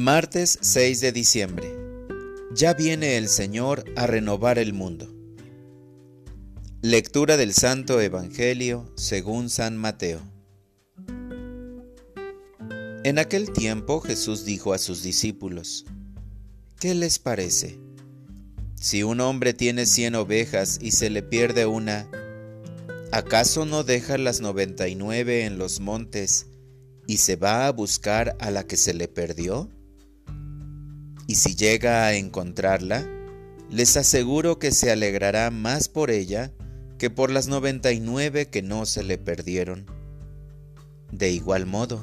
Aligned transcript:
Martes 0.00 0.60
6 0.62 1.00
de 1.00 1.10
diciembre. 1.10 1.74
Ya 2.54 2.72
viene 2.72 3.16
el 3.16 3.28
Señor 3.28 3.84
a 3.96 4.06
renovar 4.06 4.60
el 4.60 4.72
mundo. 4.72 5.12
Lectura 6.82 7.36
del 7.36 7.52
Santo 7.52 8.00
Evangelio 8.00 8.92
según 8.94 9.50
San 9.50 9.76
Mateo. 9.76 10.20
En 13.02 13.18
aquel 13.18 13.52
tiempo 13.52 14.00
Jesús 14.00 14.44
dijo 14.44 14.72
a 14.72 14.78
sus 14.78 15.02
discípulos, 15.02 15.84
¿qué 16.78 16.94
les 16.94 17.18
parece? 17.18 17.80
Si 18.76 19.02
un 19.02 19.20
hombre 19.20 19.52
tiene 19.52 19.84
cien 19.84 20.14
ovejas 20.14 20.78
y 20.80 20.92
se 20.92 21.10
le 21.10 21.24
pierde 21.24 21.66
una, 21.66 22.08
¿acaso 23.10 23.66
no 23.66 23.82
deja 23.82 24.16
las 24.16 24.40
noventa 24.40 24.86
y 24.86 24.94
nueve 24.94 25.44
en 25.44 25.58
los 25.58 25.80
montes 25.80 26.46
y 27.08 27.16
se 27.16 27.34
va 27.34 27.66
a 27.66 27.72
buscar 27.72 28.36
a 28.38 28.52
la 28.52 28.64
que 28.64 28.76
se 28.76 28.94
le 28.94 29.08
perdió? 29.08 29.72
Y 31.28 31.34
si 31.34 31.54
llega 31.54 32.06
a 32.06 32.14
encontrarla, 32.14 33.06
les 33.70 33.98
aseguro 33.98 34.58
que 34.58 34.72
se 34.72 34.90
alegrará 34.90 35.50
más 35.50 35.90
por 35.90 36.10
ella 36.10 36.52
que 36.96 37.10
por 37.10 37.30
las 37.30 37.48
99 37.48 38.48
que 38.48 38.62
no 38.62 38.86
se 38.86 39.04
le 39.04 39.18
perdieron. 39.18 39.84
De 41.12 41.30
igual 41.30 41.66
modo, 41.66 42.02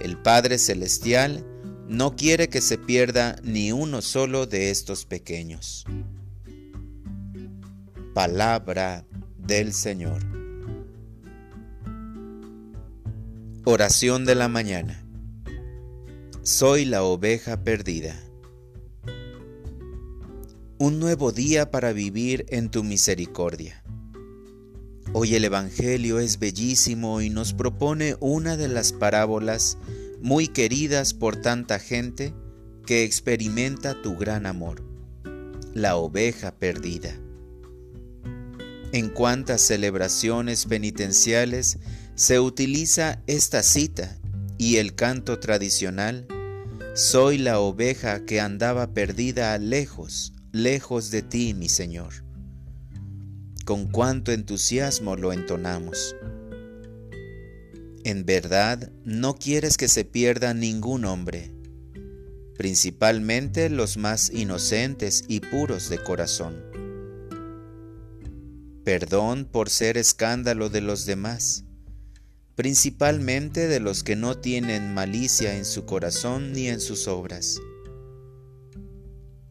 el 0.00 0.16
Padre 0.22 0.58
Celestial 0.58 1.44
no 1.88 2.14
quiere 2.14 2.48
que 2.48 2.60
se 2.60 2.78
pierda 2.78 3.34
ni 3.42 3.72
uno 3.72 4.02
solo 4.02 4.46
de 4.46 4.70
estos 4.70 5.04
pequeños. 5.04 5.84
Palabra 8.14 9.04
del 9.36 9.72
Señor. 9.72 10.22
Oración 13.64 14.24
de 14.24 14.36
la 14.36 14.46
mañana. 14.46 15.04
Soy 16.44 16.84
la 16.84 17.02
oveja 17.02 17.64
perdida 17.64 18.14
un 20.78 20.98
nuevo 20.98 21.30
día 21.30 21.70
para 21.70 21.92
vivir 21.92 22.46
en 22.48 22.68
tu 22.68 22.82
misericordia. 22.82 23.84
Hoy 25.12 25.36
el 25.36 25.44
Evangelio 25.44 26.18
es 26.18 26.40
bellísimo 26.40 27.20
y 27.20 27.30
nos 27.30 27.52
propone 27.52 28.16
una 28.18 28.56
de 28.56 28.66
las 28.66 28.92
parábolas 28.92 29.78
muy 30.20 30.48
queridas 30.48 31.14
por 31.14 31.36
tanta 31.36 31.78
gente 31.78 32.34
que 32.86 33.04
experimenta 33.04 34.02
tu 34.02 34.16
gran 34.16 34.46
amor, 34.46 34.82
la 35.74 35.96
oveja 35.96 36.56
perdida. 36.56 37.14
En 38.92 39.10
cuántas 39.10 39.60
celebraciones 39.60 40.66
penitenciales 40.66 41.78
se 42.16 42.40
utiliza 42.40 43.22
esta 43.26 43.62
cita 43.62 44.18
y 44.58 44.76
el 44.76 44.94
canto 44.94 45.38
tradicional, 45.38 46.26
Soy 46.96 47.38
la 47.38 47.58
oveja 47.58 48.24
que 48.24 48.40
andaba 48.40 48.94
perdida 48.94 49.58
lejos, 49.58 50.33
lejos 50.54 51.10
de 51.10 51.22
ti, 51.22 51.52
mi 51.52 51.68
Señor. 51.68 52.24
Con 53.64 53.88
cuánto 53.88 54.30
entusiasmo 54.30 55.16
lo 55.16 55.32
entonamos. 55.32 56.14
En 58.04 58.24
verdad, 58.24 58.92
no 59.04 59.34
quieres 59.34 59.76
que 59.76 59.88
se 59.88 60.04
pierda 60.04 60.54
ningún 60.54 61.06
hombre, 61.06 61.50
principalmente 62.56 63.68
los 63.68 63.96
más 63.96 64.30
inocentes 64.30 65.24
y 65.26 65.40
puros 65.40 65.88
de 65.88 65.98
corazón. 65.98 66.62
Perdón 68.84 69.46
por 69.50 69.70
ser 69.70 69.98
escándalo 69.98 70.68
de 70.68 70.82
los 70.82 71.04
demás, 71.04 71.64
principalmente 72.54 73.66
de 73.66 73.80
los 73.80 74.04
que 74.04 74.14
no 74.14 74.38
tienen 74.38 74.94
malicia 74.94 75.56
en 75.56 75.64
su 75.64 75.84
corazón 75.84 76.52
ni 76.52 76.68
en 76.68 76.78
sus 76.80 77.08
obras 77.08 77.58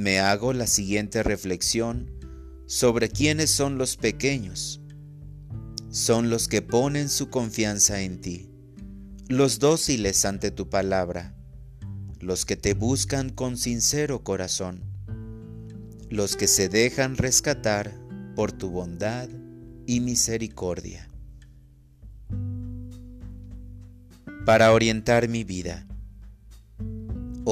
me 0.00 0.18
hago 0.18 0.54
la 0.54 0.66
siguiente 0.66 1.22
reflexión 1.22 2.10
sobre 2.64 3.10
quiénes 3.10 3.50
son 3.50 3.76
los 3.76 3.98
pequeños. 3.98 4.80
Son 5.90 6.30
los 6.30 6.48
que 6.48 6.62
ponen 6.62 7.10
su 7.10 7.28
confianza 7.28 8.00
en 8.00 8.22
ti, 8.22 8.48
los 9.28 9.58
dóciles 9.58 10.24
ante 10.24 10.50
tu 10.50 10.70
palabra, 10.70 11.36
los 12.18 12.46
que 12.46 12.56
te 12.56 12.72
buscan 12.72 13.28
con 13.28 13.58
sincero 13.58 14.24
corazón, 14.24 14.80
los 16.08 16.34
que 16.34 16.46
se 16.46 16.70
dejan 16.70 17.18
rescatar 17.18 17.92
por 18.34 18.52
tu 18.52 18.70
bondad 18.70 19.28
y 19.86 20.00
misericordia. 20.00 21.10
Para 24.46 24.72
orientar 24.72 25.28
mi 25.28 25.44
vida, 25.44 25.86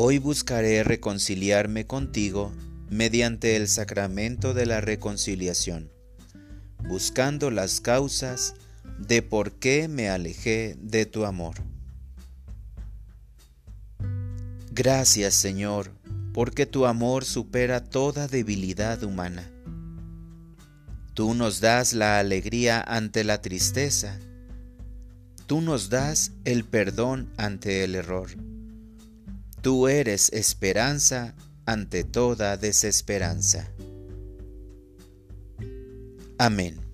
Hoy 0.00 0.18
buscaré 0.18 0.84
reconciliarme 0.84 1.84
contigo 1.84 2.52
mediante 2.88 3.56
el 3.56 3.66
sacramento 3.66 4.54
de 4.54 4.64
la 4.64 4.80
reconciliación, 4.80 5.90
buscando 6.88 7.50
las 7.50 7.80
causas 7.80 8.54
de 8.96 9.22
por 9.22 9.58
qué 9.58 9.88
me 9.88 10.08
alejé 10.08 10.76
de 10.80 11.04
tu 11.04 11.24
amor. 11.24 11.56
Gracias 14.70 15.34
Señor, 15.34 15.90
porque 16.32 16.64
tu 16.64 16.86
amor 16.86 17.24
supera 17.24 17.82
toda 17.82 18.28
debilidad 18.28 19.02
humana. 19.02 19.50
Tú 21.14 21.34
nos 21.34 21.60
das 21.60 21.92
la 21.92 22.20
alegría 22.20 22.80
ante 22.80 23.24
la 23.24 23.42
tristeza. 23.42 24.16
Tú 25.48 25.60
nos 25.60 25.90
das 25.90 26.30
el 26.44 26.62
perdón 26.62 27.32
ante 27.36 27.82
el 27.82 27.96
error 27.96 28.30
Tú 29.60 29.88
eres 29.88 30.32
esperanza 30.32 31.34
ante 31.66 32.04
toda 32.04 32.56
desesperanza. 32.56 33.68
Amén. 36.38 36.87